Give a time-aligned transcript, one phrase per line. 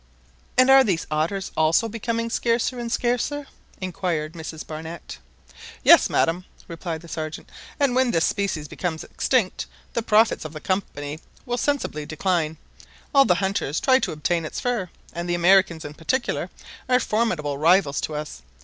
[0.57, 3.45] "And are these otters also becoming scarcer and scarcer?"
[3.79, 5.19] inquired Mrs Barnett.
[5.83, 7.47] "Yes, madam," replied the Sergeant;
[7.79, 12.57] "and when this species becomes extinct, the profits of the Company will sensibly decline.
[13.13, 16.49] All the hunters try to obtain its fur, and the Americans in particular
[16.89, 18.41] are formidable rivals to us.